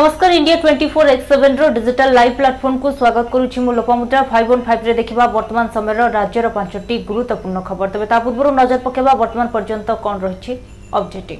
[0.00, 4.60] নমস্কার India twenty four X seven digital live প্লাটফর্মকু স্বাগত করুছি মু লোপামুদ্রা ফাইভ ওয়ান
[4.66, 9.88] ফাইভ্রে দেখা বর্তমান সময়ের রাজ্যর পাঁচটি গুরুত্বপূর্ণ খবর তবে তা পূর্ব নজর পকাইবা বর্তমান পর্যন্ত
[10.04, 10.52] কণ রয়েছে
[10.98, 11.38] অবজেক্টিভ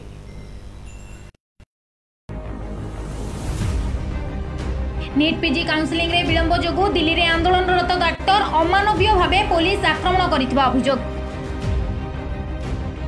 [5.19, 10.99] নিট পিজি কাউন্সেলিংরে বিলম্ব যোগু দিল্লিরে আন্দোলনরত ডাক্তার অমানবীয় ভাবে পুলিশ আক্রমণ করিଥିବା অভিযোগ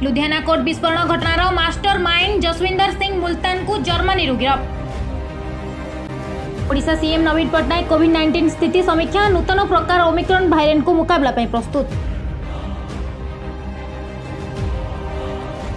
[0.04, 4.60] লুধিয়ানা কোর্ট বিস্ফোরণ ঘটনার মাস্টর মাইন্ড যশবিন্দর সিং মুলতানকু জর্মানিরু গিরফ
[6.72, 11.86] ওড়িশা সিএম নবীন পট্টনায়ক কোভিড নাইন্টিন স্থিতি সমীক্ষা নূতন প্রকার ওমিক্রন ভাইরেন্টকু ମୁକାବିଲା ପାଇଁ ପ୍ରସ୍ତୁତ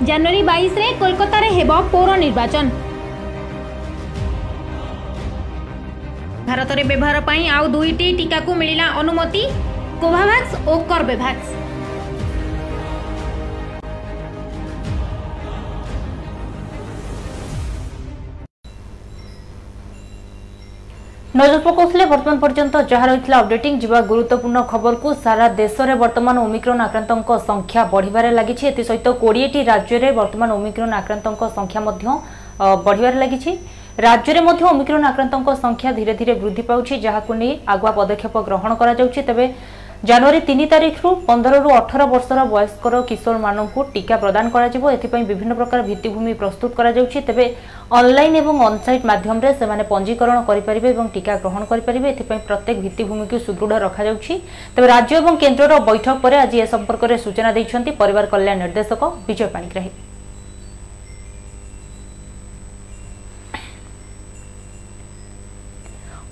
[0.08, 2.66] ଜାନୁଆରୀ ବାଇଶରେ କୋଲକାତାରେ ହେବ ପୌର ନିର୍ବାଚନ
[6.48, 9.44] ଭାରତରେ ବ୍ୟବହାର ପାଇଁ ଆଉ ଦୁଇଟି ଟିକାକୁ ମିଳିଲା ଅନୁମତି
[10.04, 11.48] କୋଭାଭ୍ୟାକ୍ସ ଓ କର୍ବେଭ୍ୟାକ୍ସ
[21.40, 27.12] নজর পকাউলে বর্তমান পর্যন্ত যা রয়েছে অপডেটিং যা গুরুত্বপূর্ণ খবরক সারা দেশের বর্তমান ওমিক্রন আক্রান্ত
[27.50, 31.26] সংখ্যা বড়িবার লাগিছে এসে কোড়িয়েটি রাজ্যের বর্তমান ওমিক্রন আক্রান্ত
[31.58, 31.82] সংখ্যা
[32.86, 33.52] বড়িবার লাগিছে
[34.08, 37.12] রাজ্যের মধ্যে ওমিক্রন আক্রান্ত সংখ্যা ধীরে ধীরে বৃদ্ধি পাচ্ছে যা
[37.74, 39.46] আগুয়া পদক্ষেপ গ্রহণ করা যাচ্ছে তবে
[40.10, 44.66] জানুয়ারি তিন তারিখর পনেরু অঠর বর্ষর বয়স্কর কিশোর মানুষ টিকা প্রদান করা
[44.98, 47.46] এথিপাই বিভিন্ন প্রকার ভিত্তিভূমি প্রস্তুত করা যাচ্ছে তবে
[48.00, 52.76] অনলাইন এবং অনসাইট মাধ্যমে সে পঞ্জীকরণ করে পারে এবং টিকা গ্রহণ করে পারে এথিপাই প্রত্যেক
[52.84, 54.34] ভিত্তিভূমিকে সুদৃঢ় রখা যাচ্ছে
[54.74, 59.52] তবে রাজ্য এবং কেন্দ্রর বৈঠক পরে আজ এ সম্পর্কের সূচনা দিয়েছেন পরিবার কল্যাণ নির্দেশক বিজয়
[59.56, 59.92] পাণিগ্রাহী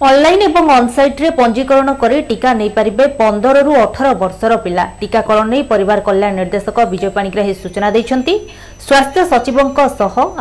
[0.10, 5.98] অনলাইন এবং অনসাইট্রে পঞ্জীকরণ করে টিকা নেই নেইপারে পনেরু অঠর বর্ষর পিলা টিকাকরণ নেই পরিবার
[6.08, 8.20] কল্যাণ নির্দেশক বিজয় পাণিগ্রাহী সূচনা দিয়েছেন
[8.88, 9.56] স্বাস্থ্য সচিব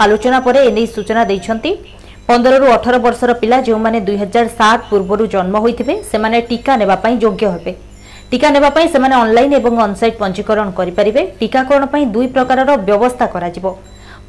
[0.04, 1.56] আলোচনা পরে এনে সূচনা দিয়েছেন
[2.28, 3.72] পনেরু অঠর বর্ষর পিলা যে
[4.08, 5.74] দুই হাজার সাত পূর্বর জন্ম হয়ে
[6.10, 7.70] সে টিকা নেওয়া যোগ্য হবে
[8.30, 11.82] টিকা নেওয়া সে অনলাইন এবং অনসাইট পঞ্জীকরণ করে পারে টিকাকরণ
[12.16, 13.48] দুই প্রকারর ব্যবস্থা করা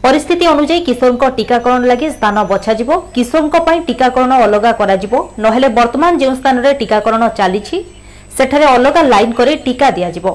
[0.08, 6.34] পরিস্থিতি অনুযায়ী কিশোরଙ୍କ ଟିକାକରଣ ଲାଗି ସ୍ଥାନ ବଛାଯିବ କିଶୋରଙ୍କ ପାଇଁ ଟିକାକରଣ ଅଲଗା କରାଯିବ ନହେଲେ ବର୍ତ୍ତମାନ ଯେଉଁ
[6.40, 7.78] ସ୍ଥାନରେ ଟିକାକରଣ ଚାଲିଛି
[8.38, 10.28] ସେଠାରେ ଅଲଗା ଲାଇନ୍ କରି ଟିକା ଦିଆଯିବ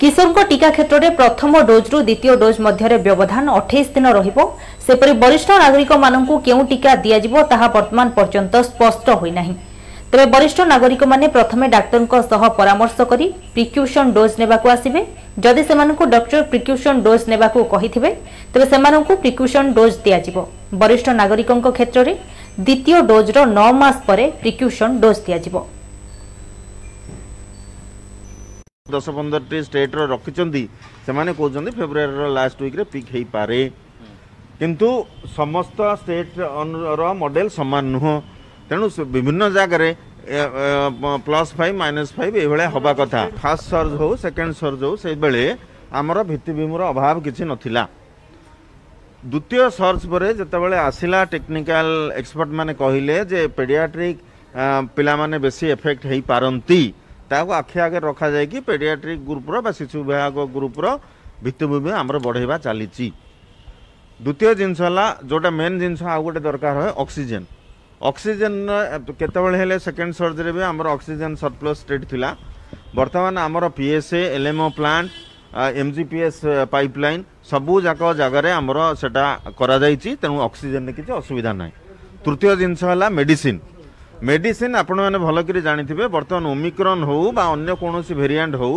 [0.00, 4.38] କିଶୋରଙ୍କ ଟିକା କ୍ଷେତ୍ରରେ ପ୍ରଥମ ଡୋଜ୍ରୁ ଦ୍ୱିତୀୟ ଡୋଜ୍ ମଧ୍ୟରେ ବ୍ୟବଧାନ ଅଠେଇଶ ଦିନ ରହିବ
[4.86, 9.54] ସେପରି ବରିଷ୍ଠ ନାଗରିକମାନଙ୍କୁ କେଉଁ ଟିକା ଦିଆଯିବ ତାହା ବର୍ତ୍ତମାନ ପର୍ଯ୍ୟନ୍ତ ସ୍ପଷ୍ଟ ହୋଇନାହିଁ
[10.10, 13.24] তবে বরিষ্ঠ নাগরিক মানে প্রথমে ডাক্তারঙ্ সহ পরামর্শ করে
[13.54, 15.00] প্রিকউসন ডোজ নেওয়া আসবে
[15.44, 15.74] যদি সে
[16.14, 17.88] ডক্টর প্রিকউসন ডোজ নেওয়া কে
[18.52, 20.18] তবে সে প্রিকউসন ডোজ দিয়া
[20.80, 22.12] বরিষ্ঠ নাগরিক ক্ষেত্রে
[22.66, 25.38] দ্বিতীয় ডোজর ন মাস পরে প্রিকউসন ডোজ দিয়া
[28.94, 30.46] দশ পনেরোটি স্টেট্র রকিছেন
[31.04, 33.60] সে কৌন ফেব্রুয়ারির লাস্ট উইক্রে পিক হয়ে পে
[34.60, 34.88] কিন্তু
[35.38, 36.40] সমস্ত স্টেট্র
[37.22, 38.04] মডেল সমান নুহ
[38.70, 39.88] ତେଣୁ ବିଭିନ୍ନ ଜାଗାରେ
[41.26, 45.42] ପ୍ଲସ୍ ଫାଇଭ୍ ମାଇନସ୍ ଫାଇଭ୍ ଏଇଭଳିଆ ହେବା କଥା ଫାର୍ଷ୍ଟ ସର୍ଜ ହେଉ ସେକେଣ୍ଡ ସର୍ଜ ହେଉ ସେଇବେଳେ
[45.98, 47.82] ଆମର ଭିତ୍ତିଭୂମିର ଅଭାବ କିଛି ନଥିଲା
[49.32, 51.86] ଦ୍ୱିତୀୟ ସର୍ଚ୍ଚ ପରେ ଯେତେବେଳେ ଆସିଲା ଟେକ୍ନିକାଲ
[52.20, 54.18] ଏକ୍ସପର୍ଟମାନେ କହିଲେ ଯେ ପେଡ଼ିଆଟ୍ରିକ୍
[54.96, 56.82] ପିଲାମାନେ ବେଶୀ ଏଫେକ୍ଟ ହୋଇପାରନ୍ତି
[57.30, 60.86] ତାହାକୁ ଆଖି ଆଗରେ ରଖାଯାଇକି ପେଡ଼ିଆଟ୍ରିକ୍ ଗ୍ରୁପ୍ର ବା ଶିଶୁ ବିଭାଗ ଗ୍ରୁପ୍ର
[61.44, 63.06] ଭିତ୍ତିଭୂମି ଆମର ବଢ଼େଇବା ଚାଲିଛି
[64.24, 67.46] ଦ୍ୱିତୀୟ ଜିନିଷ ହେଲା ଯେଉଁଟା ମେନ୍ ଜିନିଷ ଆଉ ଗୋଟେ ଦରକାର ହୁଏ ଅକ୍ସିଜେନ୍
[68.10, 68.54] অক্সিজেন
[69.20, 72.30] কেতবে হলে সেকেন্ড সর্জরি বি আমার অক্সিজেন সরপ্লস স্টেট লা
[72.98, 75.10] বর্তমান আমার পিএসএ এলএমও প্লান্ট
[75.82, 76.36] এমজিপিএস
[76.74, 77.18] পাইপলাইন
[77.50, 79.24] সবুযাক জায়গায় আমার সেটা
[79.60, 81.70] করা যাই তেমন অক্সিজেন কিছু অসুবিধা নাই
[82.24, 83.56] তৃতীয় জিনিস হল মেডিসিন
[84.28, 88.68] মেডিসিন আপনার ভালকি জাঁথিবে বর্তমান ওমিক্রন হো বা অন্য কোণী ভেরিয়ান্ট হো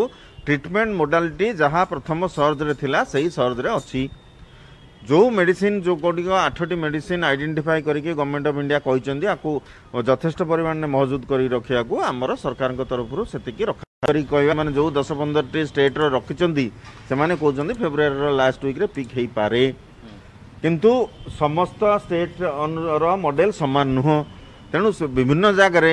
[0.46, 3.80] ট্রিটমেন্ট মোডালিটি যা প্রথম সর্জরে লা সেই সর্জরে অ
[5.08, 9.52] ଯେଉଁ ମେଡ଼ିସିନ୍ ଯେଉଁଗୁଡ଼ିକ ଆଠଟି ମେଡ଼ିସିନ୍ ଆଇଡେଣ୍ଟିଫାଏ କରିକି ଗଭର୍ଣ୍ଣମେଣ୍ଟ ଅଫ୍ ଇଣ୍ଡିଆ କହିଛନ୍ତି ଆକୁ
[10.10, 15.10] ଯଥେଷ୍ଟ ପରିମାଣରେ ମହଜୁଦ କରି ରଖିବାକୁ ଆମର ସରକାରଙ୍କ ତରଫରୁ ସେତିକି ରଖା କରି କହିବା ମାନେ ଯେଉଁ ଦଶ
[15.22, 16.66] ପନ୍ଦରଟି ଷ୍ଟେଟ୍ର ରଖିଛନ୍ତି
[17.10, 19.63] ସେମାନେ କହୁଛନ୍ତି ଫେବୃଆରୀର ଲାଷ୍ଟ ୱିକ୍ରେ ପିକ୍ ହେଇପାରେ
[20.63, 20.92] କିନ୍ତୁ
[21.42, 24.18] ସମସ୍ତ ଷ୍ଟେଟ୍ର ମଡ଼େଲ୍ ସମାନ ନୁହଁ
[24.72, 24.88] ତେଣୁ
[25.18, 25.92] ବିଭିନ୍ନ ଜାଗାରେ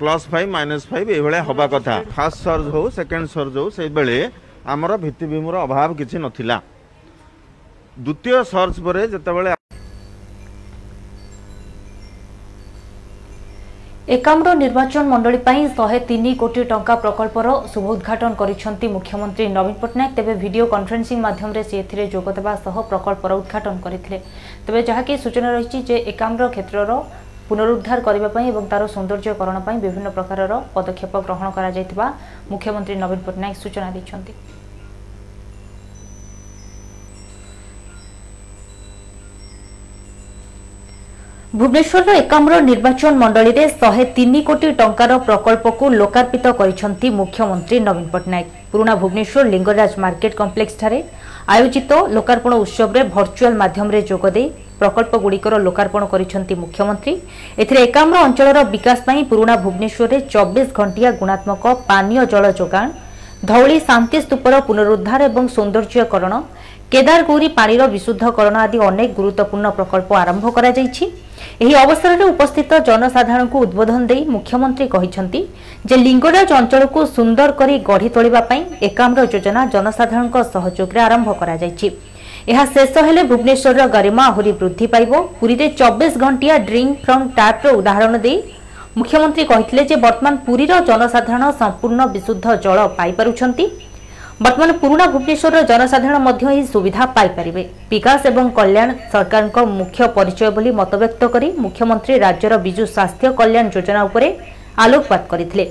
[0.00, 4.16] ପ୍ଲସ୍ ଫାଇଭ୍ ମାଇନସ୍ ଫାଇଭ୍ ଏଇଭଳିଆ ହେବା କଥା ଫାର୍ଷ୍ଟ ସର୍ଜ ହେଉ ସେକେଣ୍ଡ ସର୍ଜ ହେଉ ସେଇବେଳେ
[4.72, 6.56] ଆମର ଭିତ୍ତିଭୂମିର ଅଭାବ କିଛି ନଥିଲା
[8.04, 9.50] দ্বিতীয় সর্চ পরে ଯେତେବେଳେ
[14.16, 20.10] একাম্র নির্বাচন মন্ডলী পাই শহে তিন কোটি টঙ্কা প্রকল্পর শুভ উদ্ঘাটন করেছেন মুখ্যমন্ত্রী নবীন পট্টনাক
[20.16, 24.16] তবে ভিডিও কনফরেন্সিং মাধ্যমে সে এতে যোগদেওয়া সহ প্রকল্পর উদ্ঘাটন করে
[24.66, 26.90] তবে যা কি সূচনা রয়েছে যে একাম্র ক্ষেত্রর
[27.48, 28.16] পুনরুদ্ধার করা
[28.52, 32.06] এবং তার সৌন্দর্যকরণ বিভিন্ন প্রকারর পদক্ষেপ গ্রহণ করা
[32.52, 34.20] মুখ্যমন্ত্রী নবীন পট্টনাক সূচনা দিয়েছেন
[41.58, 48.92] ଭୁବନେଶ୍ୱରର ଏକାମ୍ର ନିର୍ବାଚନ ମଣ୍ଡଳୀରେ ଶହେ ତିନି କୋଟି ଟଙ୍କାର ପ୍ରକଳ୍ପକୁ ଲୋକାର୍ପିତ କରିଛନ୍ତି ମୁଖ୍ୟମନ୍ତ୍ରୀ ନବୀନ ପଟ୍ଟନାୟକ ପୁରୁଣା
[49.00, 50.98] ଭୁବନେଶ୍ୱର ଲିଙ୍ଗରାଜ ମାର୍କେଟ କମ୍ପ୍ଲେକ୍ସଠାରେ
[51.54, 54.46] ଆୟୋଜିତ ଲୋକାର୍ପଣ ଉତ୍ସବରେ ଭର୍ଚୁଆଲ ମାଧ୍ୟମରେ ଯୋଗଦେଇ
[54.80, 57.14] ପ୍ରକଳ୍ପଗୁଡ଼ିକର ଲୋକାର୍ପଣ କରିଛନ୍ତି ମୁଖ୍ୟମନ୍ତ୍ରୀ
[57.62, 62.86] ଏଥିରେ ଏକାମ୍ର ଅଞ୍ଚଳର ବିକାଶ ପାଇଁ ପୁରୁଣା ଭୁବନେଶ୍ୱରରେ ଚବିଶ ଘଣ୍ଟିଆ ଗୁଣାତ୍ମକ ପାନୀୟ ଜଳ ଯୋଗାଣ
[63.50, 66.32] ଧଉଳି ଶାନ୍ତି ସ୍ତୂପର ପୁନରୁଦ୍ଧାର ଏବଂ ସୌନ୍ଦର୍ଯ୍ୟକରଣ
[66.92, 71.04] କେଦାରଗୌରୀ ପାଣିର ବିଶୁଦ୍ଧକରଣ ଆଦି ଅନେକ ଗୁରୁତ୍ୱପୂର୍ଣ୍ଣ ପ୍ରକଳ୍ପ ଆରମ୍ଭ କରାଯାଇଛି
[71.62, 75.40] ଏହି ଅବସରରେ ଉପସ୍ଥିତ ଜନସାଧାରଣଙ୍କୁ ଉଦ୍ବୋଧନ ଦେଇ ମୁଖ୍ୟମନ୍ତ୍ରୀ କହିଛନ୍ତି
[75.90, 81.88] ଯେ ଲିଙ୍ଗରାଜ ଅଞ୍ଚଳକୁ ସୁନ୍ଦର କରି ଗଢ଼ି ତୋଳିବା ପାଇଁ ଏକାମ୍ର ଯୋଜନା ଜନସାଧାରଣଙ୍କ ସହଯୋଗରେ ଆରମ୍ଭ କରାଯାଇଛି
[82.52, 88.12] ଏହା ଶେଷ ହେଲେ ଭୁବନେଶ୍ୱରର ଗରିମା ଆହୁରି ବୃଦ୍ଧି ପାଇବ ପୁରୀରେ ଚବିଶ ଘଣ୍ଟିଆ ଡ୍ରିଙ୍କ୍ ଫ୍ରମ୍ ଟ୍ୟାପ୍ର ଉଦାହରଣ
[88.24, 88.36] ଦେଇ
[89.00, 93.64] ମୁଖ୍ୟମନ୍ତ୍ରୀ କହିଥିଲେ ଯେ ବର୍ତ୍ତମାନ ପୁରୀର ଜନସାଧାରଣ ସମ୍ପୂର୍ଣ୍ଣ ବିଶୁଦ୍ଧ ଜଳ ପାଇପାରୁଛନ୍ତି
[94.44, 100.70] ବର୍ତ୍ତମାନ ପୁରୁଣା ଭୁବନେଶ୍ୱରର ଜନସାଧାରଣ ମଧ୍ୟ ଏହି ସୁବିଧା ପାଇପାରିବେ ବିକାଶ ଏବଂ କଲ୍ୟାଣ ସରକାରଙ୍କ ମୁଖ୍ୟ ପରିଚୟ ବୋଲି
[100.80, 104.28] ମତବ୍ୟକ୍ତ କରି ମୁଖ୍ୟମନ୍ତ୍ରୀ ରାଜ୍ୟର ବିଜୁ ସ୍ୱାସ୍ଥ୍ୟ କଲ୍ୟାଣ ଯୋଜନା ଉପରେ
[104.84, 105.64] ଆଲୋକପାତ କରିଥିଲେ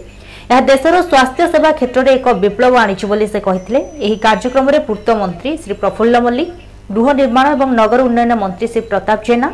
[0.52, 5.52] ଏହା ଦେଶର ସ୍ୱାସ୍ଥ୍ୟ ସେବା କ୍ଷେତ୍ରରେ ଏକ ବିପ୍ଳବ ଆଣିଛି ବୋଲି ସେ କହିଥିଲେ ଏହି କାର୍ଯ୍ୟକ୍ରମରେ ପୂର୍ତ୍ତ ମନ୍ତ୍ରୀ
[5.64, 6.50] ଶ୍ରୀ ପ୍ରଫୁଲ୍ଲ ମଲ୍ଲିକ
[6.96, 9.48] ଗୃହ ନିର୍ମାଣ ଏବଂ ନଗର ଉନ୍ନୟନ ମନ୍ତ୍ରୀ ଶ୍ରୀ ପ୍ରତାପ ଜେନା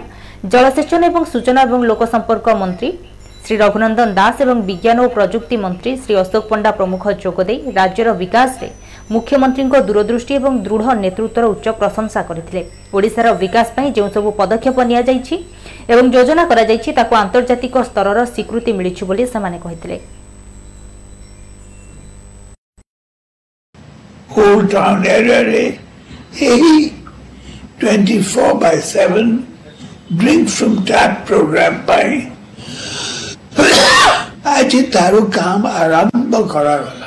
[0.54, 2.90] ଜଳସେଚନ ଏବଂ ସୂଚନା ଏବଂ ଲୋକସମ୍ପର୍କ ମନ୍ତ୍ରୀ
[3.46, 8.70] ଶ୍ରୀ ରଘୁନନ୍ଦନ ଦାସ ଏବଂ ବିଜ୍ଞାନ ଓ ପ୍ରଯୁକ୍ତି ମନ୍ତ୍ରୀ ଶ୍ରୀ ଅଶୋକ ପଣ୍ଡା ପ୍ରମୁଖ ଯୋଗଦେଇ ରାଜ୍ୟର ବିକାଶରେ
[9.14, 12.62] ମୁଖ୍ୟମନ୍ତ୍ରୀଙ୍କ ଦୂରଦୃଷ୍ଟି ଏବଂ ଦୃଢ଼ ନେତୃତ୍ୱର ଉଚ୍ଚ ପ୍ରଶଂସା କରିଥିଲେ
[12.96, 15.36] ଓଡ଼ିଶାର ବିକାଶ ପାଇଁ ଯେଉଁସବୁ ପଦକ୍ଷେପ ନିଆଯାଇଛି
[15.94, 19.98] ଏବଂ ଯୋଜନା କରାଯାଇଛି ତାକୁ ଆନ୍ତର୍ଜାତିକ ସ୍ତରର ସ୍ୱୀକୃତି ମିଳିଛି ବୋଲି ସେମାନେ କହିଥିଲେ
[34.58, 37.05] ଆଜି ତାର କାମ ଆରମ୍ଭ କରାଗଲା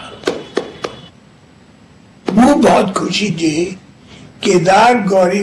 [2.62, 3.50] बहुत खुशी थी
[4.44, 5.42] केदार गौरी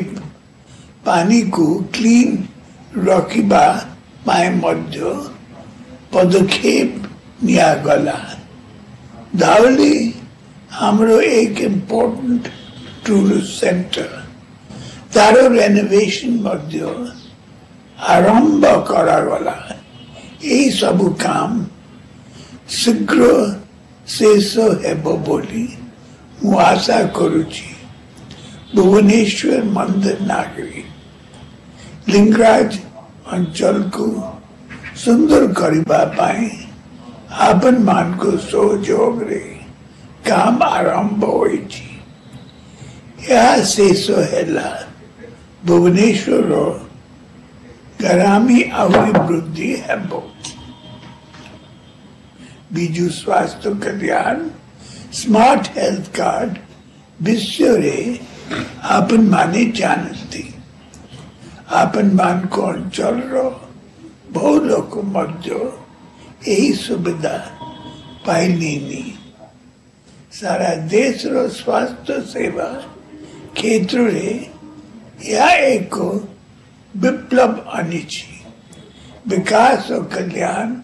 [1.05, 1.65] पानी को
[1.95, 2.37] क्लीन
[3.07, 3.61] रखा
[4.63, 5.13] मध्य
[6.13, 7.07] पदक्षेप
[7.43, 8.17] निगला
[9.43, 9.95] धावली
[10.79, 12.51] हाम्रो एक इम्पोर्टेंट
[13.07, 14.13] टूरिस्ट सेंटर
[15.15, 16.81] তারও रेनोवेशन মধ্যে
[18.15, 19.57] আরম্ভ করা গলা
[20.55, 21.51] এই সবু কাম
[22.79, 23.19] শীঘ্র
[24.17, 24.47] শেষ
[24.83, 25.63] ହେବ ବୋଲି
[26.45, 27.73] मुआसा करुची
[28.75, 30.83] भुवनेश्वर मंदिर नागरी
[32.13, 32.77] लिंगराज
[33.33, 34.07] अंचल को
[35.03, 36.47] सुंदर करने
[37.45, 39.23] आपन मान को सहयोग
[40.27, 41.47] काम आरंभ हो
[43.73, 44.43] शेष है
[45.67, 46.51] भुवनेश्वर
[48.01, 50.05] ग्रामी आवृद्धि हम
[52.79, 54.47] विजु स्वास्थ्य कल्याण
[55.15, 56.57] स्मार्ट हेल्थ कार्ड
[57.25, 57.99] विश्व रे
[58.95, 60.39] अपन माने जानते
[61.81, 63.43] अपन मान कौन चल रो
[64.33, 65.59] बहुत लोग मर जो
[66.47, 67.37] यही सुविधा
[68.25, 69.03] पाई नहीं
[70.39, 72.67] सारा देश रो स्वास्थ्य सेवा
[73.59, 74.29] क्षेत्र रे
[75.29, 75.95] या एक
[77.05, 80.75] विप्लव आनी चाहिए विकास और कल्याण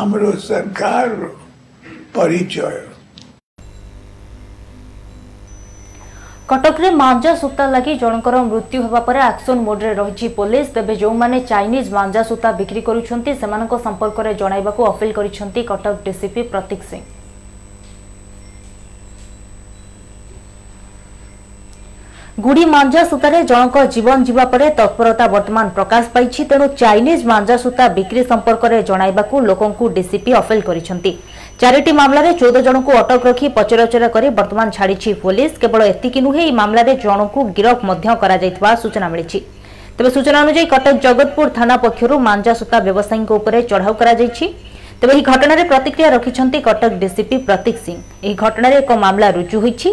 [0.00, 1.14] हमरो सरकार
[2.16, 2.88] परिचय हो
[6.52, 11.88] কটকরে মাঞ্জা ସୂତା ଲାଗି ଜଣଙ୍କର ମୃତ୍ୟୁ ହେବା ପରେ ଆକ୍ସନ୍ ମୋଡ୍ରେ ରହିଛି ପୋଲିସ ତେବେ ଯେଉଁମାନେ ଚାଇନିଜ୍
[11.96, 17.02] ମାଞ୍ଜା ସୂତା ବିକ୍ରି କରୁଛନ୍ତି ସେମାନଙ୍କ ସମ୍ପର୍କରେ ଜଣାଇବାକୁ ଅପିଲ କରିଛନ୍ତି କଟକ ଡିସିପି ପ୍ରତୀକ ସିଂ
[22.44, 27.84] ଗୁଡ଼ି ମାଞ୍ଜା ସୂତାରେ ଜଣଙ୍କ ଜୀବନ ଯିବା ପରେ ତତ୍ପରତା ବର୍ତ୍ତମାନ ପ୍ରକାଶ ପାଇଛି ତେଣୁ ଚାଇନିଜ୍ ମାଞ୍ଜା ସୂତା
[27.98, 31.12] ବିକ୍ରି ସମ୍ପର୍କରେ ଜଣାଇବାକୁ ଲୋକଙ୍କୁ ଡିସିପି ଅପିଲ କରିଛନ୍ତି
[31.62, 36.52] ଚାରିଟି ମାମଲାରେ ଚଉଦ ଜଣଙ୍କୁ ଅଟକ ରଖି ପଚରାଉଚରା କରି ବର୍ତ୍ତମାନ ଛାଡ଼ିଛି ପୋଲିସ କେବଳ ଏତିକି ନୁହେଁ ଏହି
[36.60, 39.38] ମାମଲାରେ ଜଣଙ୍କୁ ଗିରଫ ମଧ୍ୟ କରାଯାଇଥିବା ସୂଚନା ମିଳିଛି
[39.96, 44.46] ତେବେ ସୂଚନା ଅନୁଯାୟୀ କଟକ ଜଗତପୁର ଥାନା ପକ୍ଷରୁ ମାଞ୍ଜାସୂତା ବ୍ୟବସାୟୀଙ୍କ ଉପରେ ଚଢ଼ାଉ କରାଯାଇଛି
[45.00, 49.90] ତେବେ ଏହି ଘଟଣାରେ ପ୍ରତିକ୍ରିୟା ରଖିଛନ୍ତି କଟକ ଡିସିପି ପ୍ରତୀକ ସିଂ ଏହି ଘଟଣାରେ ଏକ ମାମଲା ରୁଜୁ ହୋଇଛି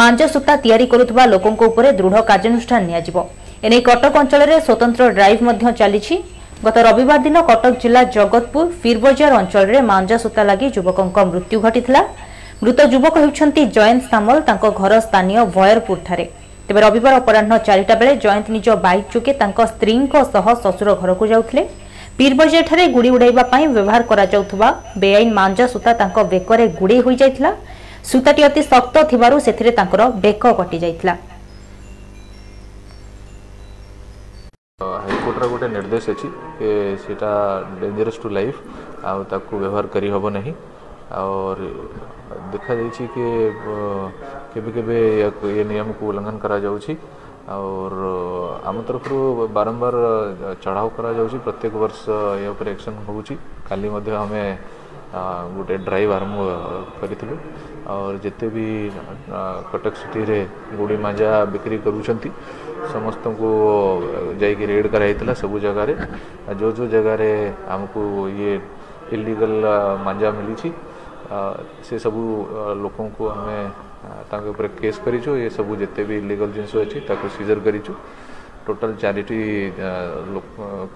[0.00, 3.16] ମାଞ୍ଜାସୂତା ତିଆରି କରୁଥିବା ଲୋକଙ୍କ ଉପରେ ଦୃଢ଼ କାର୍ଯ୍ୟାନୁଷ୍ଠାନ ନିଆଯିବ
[3.66, 6.14] ଏନେଇ କଟକ ଅଞ୍ଚଳରେ ସ୍ୱତନ୍ତ୍ର ଡ୍ରାଇଭ୍ ମଧ୍ୟ ଚାଲିଛି
[6.64, 12.00] গত রবিবার দিন কটক জেলা জগতপুর ফিরবজার অঞ্চলের মাঞ্জা সুতা লাগি যুবকঙ্ক মৃত্যু ঘটিলা
[12.62, 16.24] মৃত যুবক হেউছন্তি জয়ন্ত সামল তাঙ্ক ঘর স্থানীয় ভয়রপুরঠারে
[16.66, 21.62] ତେବେ ରବିବାର ଅପରାହ୍ନ ଚାରିଟା ବେଳେ ଜୟନ୍ତ ନିଜ ବାଇକ୍ ଯୋଗେ ତାଙ୍କ ସ୍ତ୍ରୀଙ୍କ ସହ ଶ୍ୱଶୁର ଘରକୁ ଯାଉଥିଲେ
[22.18, 24.68] ପୀରବଜାରଠାରେ ଗୁଡ଼ି ଉଡ଼ାଇବା ପାଇଁ ବ୍ୟବହାର କରାଯାଉଥିବା
[25.02, 27.50] ବେଆଇନ ମାଞ୍ଜା ସୂତା ତାଙ୍କ ବେକରେ ଗୁଡ଼େଇ ହୋଇଯାଇଥିଲା
[28.10, 31.14] ସୂତାଟି ଅତି ଶକ୍ତ ଥିବାରୁ ସେଥିରେ ତାଙ୍କର ବେକ କଟିଯାଇଥିଲା
[34.80, 36.28] तो हाइकोर्टर गोटे निर्देश अच्छी
[36.60, 36.68] कि
[37.04, 37.30] सीटा
[37.80, 38.60] डेजरस टू लाइफ
[39.04, 40.36] आवहार व्यवहार करहबन
[41.20, 41.58] और
[42.52, 43.28] देखा जाइए कि
[44.64, 44.96] केबे
[45.56, 46.56] ये नियम को उल्लंघन करा
[47.60, 47.90] और
[48.72, 49.08] आम तरफ
[49.52, 49.94] बारंबार
[50.64, 52.04] चढ़ाव करा कर प्रत्येक वर्ष
[52.44, 54.48] ये एक्शन होली हमें
[55.56, 57.38] गोटे ड्राइव आरंभ करूँ
[57.96, 58.64] और जिते भी
[59.70, 60.38] कटक सिटी रे
[60.76, 62.02] गुड़ी मांजा बिक्री करूँ
[62.92, 63.50] समस्त को
[64.40, 65.90] जाकि रेड कराई सब जगार
[66.60, 67.22] जो जो जगार
[67.76, 68.04] आमको
[68.42, 68.60] ये
[69.18, 69.52] इलिगल
[70.04, 70.72] मांजा मिली
[71.88, 72.14] से सब
[72.82, 73.48] लोक को आम
[74.80, 75.20] केस कर
[75.58, 77.04] सब जिते भी इलिगल जिनस अच्छी
[77.36, 79.24] सीजर करोटाल चार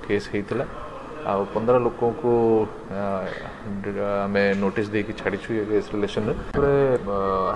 [0.06, 0.64] केस होता
[1.32, 2.32] ଆଉ ପନ୍ଦର ଲୋକଙ୍କୁ
[2.94, 6.72] ଆମେ ନୋଟିସ୍ ଦେଇକି ଛାଡ଼ିଛୁ ଏ କେସ୍ ରିଲେସନ୍ରେ ତାପରେ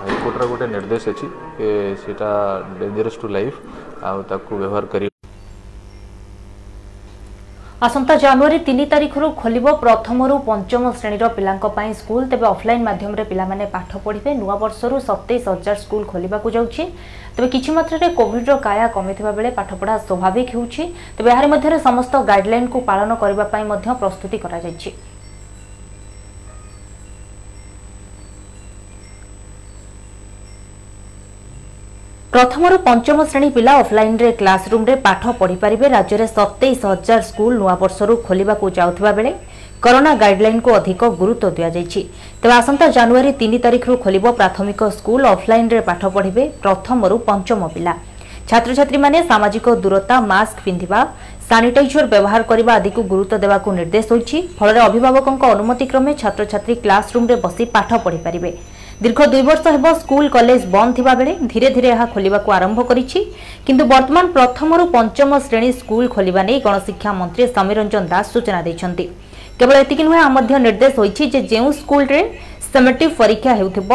[0.05, 1.27] ହାଇକୋର୍ଟର ଗୋଟେ ନିର୍ଦ୍ଦେଶ ଅଛି
[2.03, 2.29] ସେଇଟା
[2.81, 3.57] ଡେଞ୍ଜରସ୍ ଟୁ ଲାଇଫ୍
[4.09, 5.07] ଆଉ ତାକୁ ବ୍ୟବହାର କରି
[7.87, 13.65] আসন্তা জানুয়ারি তিন তারিখর খোলব প্রথমর পঞ্চম শ্রেণীর পিলাঙ্ক পাই স্কুল তবে অফলাইন মাধ্যমে পিলামানে
[13.75, 16.83] পাঠ পড়বে নূবর্ষর সতেইশ হাজার স্কুল খোলা যাচ্ছে
[17.35, 20.83] তবে কিছু মাত্রার কোভিডর কায়া কমিথিবা বেড়ে পাঠপড়া স্বাভাবিক হচ্ছে
[21.17, 24.89] তবে এর মধ্যে সমস্ত গাইডলাইন কু পাাল করা প্রস্তুতি করা যাচ্ছে
[32.35, 39.11] ପ୍ରଥମରୁ ପଞ୍ଚମ ଶ୍ରେଣୀ ପିଲା ଅଫ୍ଲାଇନ୍ରେ କ୍ଲାସରୁମ୍ରେ ପାଠ ପଢ଼ିପାରିବେ ରାଜ୍ୟରେ ସତେଇଶ ହଜାର ସ୍କୁଲ ନୂଆବର୍ଷରୁ ଖୋଲିବାକୁ ଯାଉଥିବା
[39.17, 39.31] ବେଳେ
[39.85, 42.01] କରୋନା ଗାଇଡ୍ଲାଇନ୍କୁ ଅଧିକ ଗୁରୁତ୍ୱ ଦିଆଯାଇଛି
[42.41, 47.93] ତେବେ ଆସନ୍ତା ଜାନୁଆରୀ ତିନି ତାରିଖରୁ ଖୋଲିବ ପ୍ରାଥମିକ ସ୍କୁଲ ଅଫ୍ଲାଇନ୍ରେ ପାଠ ପଢ଼ିବେ ପ୍ରଥମରୁ ପଞ୍ଚମ ପିଲା
[48.51, 50.99] ଛାତ୍ରଛାତ୍ରୀମାନେ ସାମାଜିକ ଦୂରତା ମାସ୍କ ପିନ୍ଧିବା
[51.49, 57.63] ସାନିଟାଇଜର ବ୍ୟବହାର କରିବା ଆଦିକୁ ଗୁରୁତ୍ୱ ଦେବାକୁ ନିର୍ଦ୍ଦେଶ ହୋଇଛି ଫଳରେ ଅଭିଭାବକଙ୍କ ଅନୁମତି କ୍ରମେ ଛାତ୍ରଛାତ୍ରୀ କ୍ଲାସରୁମ୍ରେ ବସି
[57.75, 58.51] ପାଠ ପଢ଼ିପାରିବେ
[59.05, 63.19] দীর্ঘ দুই বর্ষ হব স্কুল কলেজ বন্ধ থাকা বেড়ে ধীরে ধীরে এ খোলা আরম্ভ করেছি
[63.65, 68.91] কিন্তু বর্তমান প্রথমর পঞ্চম শ্রেণী স্কুল খোলা নিয়ে গণশিক্ষা মন্ত্রী সমীর রঞ্জন দাস সূচনা দিয়েছেন
[69.57, 72.25] কেবল এতিকি নুহে মধ্য নির্দেশ হয়েছে যে যে স্কুলের
[72.71, 73.89] সেমেট্রিক পরীক্ষা হেউথিব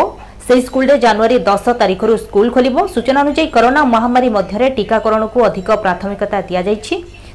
[0.47, 6.39] সেই স্কুলে জানুয়ারি দশ তারিখর স্কুল খোলব সূচনা অনুযায়ী করোনা মহামারী মধ্যে টিকাকরণকু অধিক প্রাথমিকতা
[6.49, 6.79] দিয়াযাই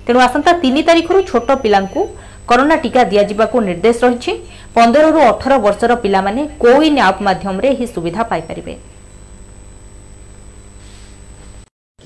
[0.05, 2.01] তেমন আসন্ত তিন তারিখর ছোট পিলাঙ্কু
[2.49, 4.31] କରୋନା ଟିକା ଦିଆଯିବାକୁ ନିର୍ଦ୍ଦେଶ ରହିଛି
[4.77, 8.73] ପନ୍ଦରରୁ ଅଠର ବର୍ଷର ପିଲାମାନେ କୋୱିନ୍ ଆପ୍ ମାଧ୍ୟମରେ ଏହି ସୁବିଧା ପାଇପାରିବେ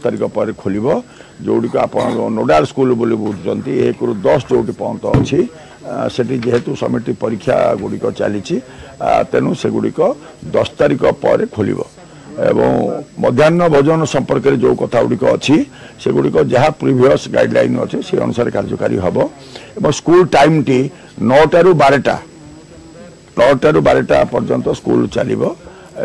[0.06, 0.88] ତାରିଖ ପରେ ଖୋଲିବ
[1.48, 2.04] ଯେଉଁଠିକି ଆପଣ
[2.40, 5.40] ନୋଡାଲ ସ୍କୁଲ ବୋଲି ବୁଝୁଛନ୍ତି ଏକରୁ ଦଶ ଯେଉଁଠି ପର୍ଯ୍ୟନ୍ତ ଅଛି
[6.16, 8.56] ସେଠି ଯେହେତୁ ସମିତି ପରୀକ୍ଷା ଗୁଡ଼ିକ ଚାଲିଛି
[9.32, 10.00] ତେଣୁ ସେଗୁଡ଼ିକ
[10.56, 11.80] ଦଶ ତାରିଖ ପରେ ଖୋଲିବ
[12.42, 12.68] ଏବଂ
[13.24, 15.56] ମଧ୍ୟାହ୍ନ ଭୋଜନ ସମ୍ପର୍କରେ ଯେଉଁ କଥାଗୁଡ଼ିକ ଅଛି
[16.04, 19.18] ସେଗୁଡ଼ିକ ଯାହା ପ୍ରିଭିୟସ୍ ଗାଇଡ଼ଲାଇନ୍ ଅଛି ସେ ଅନୁସାରେ କାର୍ଯ୍ୟକାରୀ ହେବ
[19.78, 20.80] ଏବଂ ସ୍କୁଲ୍ ଟାଇମ୍ଟି
[21.32, 22.16] ନଅଟାରୁ ବାରଟା
[23.40, 25.42] ନଅଟାରୁ ବାରଟା ପର୍ଯ୍ୟନ୍ତ ସ୍କୁଲ୍ ଚାଲିବ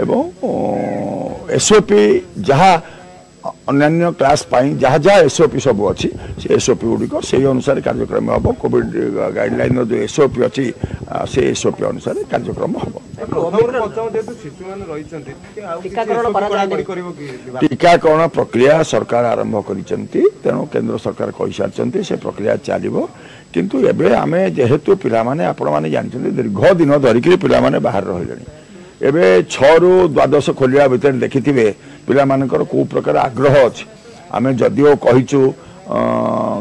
[0.02, 0.16] ଏବଂ
[1.56, 2.02] ଏସ୍ଓପି
[2.50, 2.72] ଯାହା
[3.70, 5.76] অন্যান্য ক্লাছ পাই যা যা এস ওপি সব
[6.56, 8.86] অস ওপি গুড়ি সেই অনুসারে কার্যক্রম হব covid
[9.36, 9.74] guideline
[10.06, 10.48] S O P অ
[11.32, 12.94] সে এস ওপি অনুসারে কার্যক্রম হব
[17.70, 20.00] টিকাকরণ প্রক্রিয়া সরকার আরম্ভ করেছেন
[20.42, 21.28] তেম কেন্দ্র সরকার
[21.76, 22.96] কিন সে প্রক্রিয়া চালব
[23.54, 28.04] কিন্তু এবে আমি যেহেতু পিলা মানে আপন মানে জানিছেন দীর্ঘ দিন ধরিকি পিলা মানে বাহার
[28.10, 28.34] রহলে
[29.08, 29.24] এবে
[29.54, 29.58] ছ
[30.16, 31.66] দ্বাদশ খোলিয়া ভিতরে দেখিবে
[32.08, 33.84] ପିଲାମାନଙ୍କର କେଉଁ ପ୍ରକାର ଆଗ୍ରହ ଅଛି
[34.36, 35.40] ଆମେ ଯଦିଓ କହିଛୁ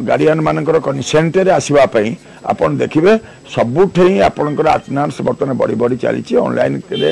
[0.08, 2.10] ଗାର୍ଡ଼ିଆନ୍ମାନଙ୍କର କନସେଣ୍ଟରେ ଆସିବା ପାଇଁ
[2.51, 3.12] ଆପଣ ଦେଖିବେ
[3.56, 7.12] ସବୁଠି ହିଁ ଆପଣଙ୍କର ଆଟେଣ୍ଡାନ୍ସ ବର୍ତ୍ତମାନ ବଢ଼ି ବଢ଼ି ଚାଲିଛି ଅନଲାଇନ୍ରେ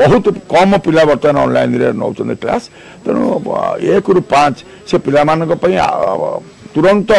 [0.00, 2.64] ବହୁତ କମ୍ ପିଲା ବର୍ତ୍ତମାନ ଅନଲାଇନ୍ରେ ନେଉଛନ୍ତି କ୍ଲାସ୍
[3.04, 3.22] ତେଣୁ
[3.94, 4.56] ଏକରୁ ପାଞ୍ଚ
[4.88, 5.74] ସେ ପିଲାମାନଙ୍କ ପାଇଁ
[6.72, 7.10] ତୁରନ୍ତ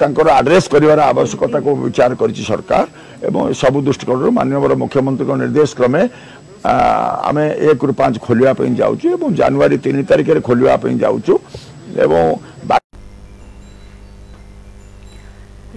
[0.00, 2.82] ତାଙ୍କର ଆଡ୍ରେସ୍ କରିବାର ଆବଶ୍ୟକତାକୁ ବିଚାର କରିଛି ସରକାର
[3.26, 6.02] ଏବଂ ସବୁ ଦୃଷ୍ଟିକୋଣରୁ ମାନ୍ୟବର ମୁଖ୍ୟମନ୍ତ୍ରୀଙ୍କ ନିର୍ଦ୍ଦେଶ କ୍ରମେ
[6.70, 7.42] ଆମେ
[7.72, 11.34] ଏକରୁ ପାଞ୍ଚ ଖୋଲିବା ପାଇଁ ଯାଉଛୁ ଏବଂ ଜାନୁଆରୀ ତିନି ତାରିଖରେ ଖୋଲିବା ପାଇଁ ଯାଉଛୁ
[12.06, 12.22] ଏବଂ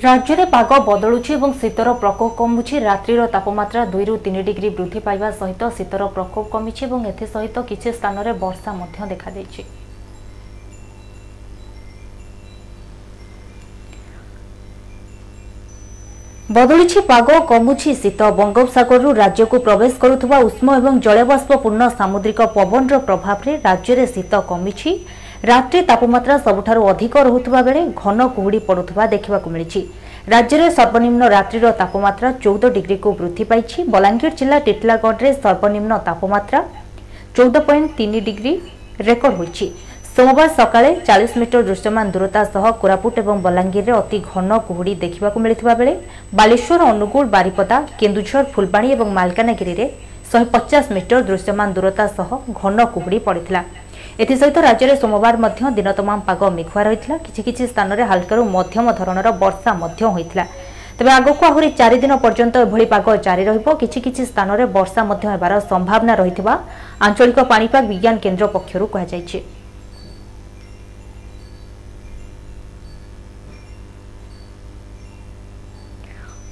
[0.04, 5.70] ରାଜ୍ୟରେ ପାଗ ବଦଳୁଛି ଏବଂ ଶୀତର ପ୍ରକୋପ କମୁଛି ରାତ୍ରିର ତାପମାତ୍ରା ଦୁଇରୁ ତିନି ଡିଗ୍ରୀ ବୃଦ୍ଧି ପାଇବା ସହିତ
[5.80, 9.66] ଶୀତର ପ୍ରକୋପ କମିଛି ଏବଂ ଏଥିସହିତ କିଛି ସ୍ଥାନରେ ବର୍ଷା ମଧ୍ୟ ଦେଖାଦେଇଛି
[16.58, 24.06] ବଦଳିଛି ପାଗ କମୁଛି ଶୀତ ବଙ୍ଗୋପସାଗରରୁ ରାଜ୍ୟକୁ ପ୍ରବେଶ କରୁଥିବା ଉଷ୍ମ ଏବଂ ଜଳବାଷ୍ପପୂର୍ଣ୍ଣ ସାମୁଦ୍ରିକ ପବନର ପ୍ରଭାବରେ ରାଜ୍ୟରେ
[24.14, 24.92] ଶୀତ କମିଛି
[25.50, 29.82] ରାତ୍ରି ତାପମାତ୍ରା ସବୁଠାରୁ ଅଧିକ ରହୁଥିବା ବେଳେ ଘନ କୁହୁଡ଼ି ପଡ଼ୁଥିବା ଦେଖିବାକୁ ମିଳିଛି
[30.34, 36.60] ରାଜ୍ୟରେ ସର୍ବନିମ୍ନ ରାତ୍ରିର ତାପମାତ୍ରା ଚଉଦ ଡିଗ୍ରୀକୁ ବୃଦ୍ଧି ପାଇଛି ବଲାଙ୍ଗୀର ଜିଲ୍ଲା ଟିଟିଲାଗଡ଼ରେ ସର୍ବନିମ୍ନ ତାପମାତ୍ରା
[37.36, 38.54] ଚଉଦ ପଏଣ୍ଟ ତିନି ଡିଗ୍ରୀ
[39.12, 39.66] ରେକର୍ଡ ହୋଇଛି
[40.16, 45.74] সোমবার সকালে চালিশ মিটর দৃশ্যমান দূরতা সহ কোরাপুট এবং বলাঙ্গীরের অতি ঘন কুহুড়ি দেখা মিলিথিবা
[45.80, 45.94] বেড়ে
[46.40, 49.74] বালেশ্বর অনুগুল বারিপদা কেন্দুঝর ফুলবাণী এবং মালকানগিরি
[50.30, 53.62] শহে পচাশ মিটর দৃশ্যমান দূরতা সহ ঘন কুহুড়ি পড়েছিলা
[54.22, 55.36] এসহ রাজ্যের সোমবার
[55.78, 60.40] দিন তমাম পাগ মেঘুয়া রয়েছে কিছু কিছু স্থানের হালকার মধ্যম ধরনের বর্ষা মধ্য হয়েছিল
[60.98, 66.14] তবে আগক আহরি চারিদিন পর্যন্ত এভাবে পাগ জারি রহব কিছু কিছু স্থানের বর্ষা হওয়ার সম্ভাবনা
[66.22, 66.42] রয়েছে
[67.06, 69.24] আঞ্চলিক পাপাগ বিজ্ঞান কেন্দ্র পক্ষ কুহযাই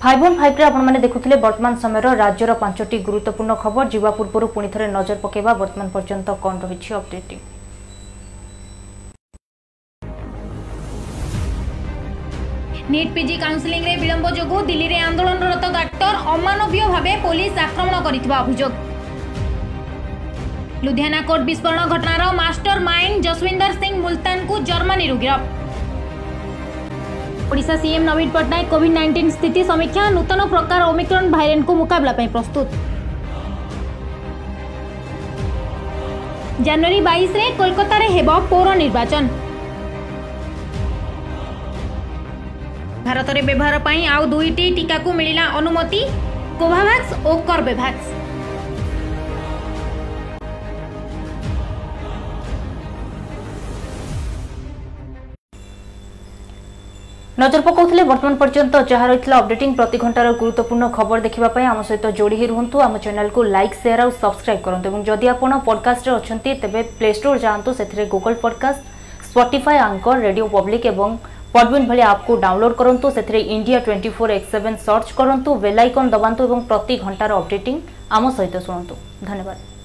[0.08, 5.18] ফাইভ ওয়ান ফাইভ্রে আপনার দেখুলে বর্তমান সময়ের রাজ্যের পাঁচটি গুরুত্বপূর্ণ খবর যা পূর্ব পুঁথ নজর
[5.24, 7.28] পকাইবা বর্তমান পর্যন্ত কণ রয়েছে অপডেট
[12.94, 18.72] নিট পিজি কাউন্সেলিংরে বিলম্ব যোগ দিল্লি আন্দোলনরত ডাক্তার অমানবীয় ভাবে পুলিশ আক্রমণ করে অভিযোগ
[20.86, 25.44] লুধিয়ানা কোর্ট বিস্ফোরণ ঘটনার মাস্টর মাইন্ড জসবিন্দর সিং মুলতানু জর্মানি গিরফ
[27.52, 32.68] ଓଡ଼ିଶା ସିଏମ୍ ନବୀନ ପଟ୍ଟନାୟକ କୋଭିଡ୍ ନାଇଣ୍ଟିନ୍ ସ୍ଥିତି ସମୀକ୍ଷା ନୂତନ ପ୍ରକାର ଓମିକ୍ରନ୍ ଭାଇରାଣ୍ଟକୁ ମୁକାବିଲା ପାଇଁ ପ୍ରସ୍ତୁତ
[36.68, 39.26] ଜାନୁଆରୀ ବାଇଶରେ କୋଲକାତାରେ ହେବ ପୌର ନିର୍ବାଚନ
[43.08, 46.02] ଭାରତରେ ବ୍ୟବହାର ପାଇଁ ଆଉ ଦୁଇଟି ଟିକାକୁ ମିଳିଲା ଅନୁମତି
[46.64, 48.26] କୋଭାଭ୍ୟାକ୍ସ ଓ କର୍ବେଭ୍ୟାକ୍ସ
[57.44, 61.40] নজর পকাউলে বর্তমান পর্যন্ত যা রয়েছে অপডেটিং প্রতি ঘণ্টার গুরুত্বপূর্ণ খবর দেখা
[61.74, 66.10] আম সহ যোড়ি রুহতু আম চ্যানেলকে লাইক সেয়ার আর সবসক্রাইব করুন এবং যদি আপনার পডকাস্টে
[66.18, 68.82] অনেক তবে প্লে স্টোর যাতে সেথিরে Google podcast
[69.30, 71.08] Spotify Anchor radio public এবং
[71.56, 76.06] পডবিন ভি আপকু ডাউনলোড করতু সেথিরে India twenty four X seven search করতু bell icon
[76.14, 77.76] দবাতু এবং প্রতি ঘণ্টার অপডেটিং
[78.16, 78.94] আম সহ শুণতু
[79.32, 79.77] ধন্যবাদ